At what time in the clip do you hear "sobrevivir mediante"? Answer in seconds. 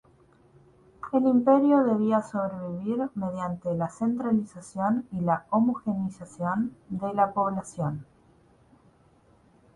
2.23-3.75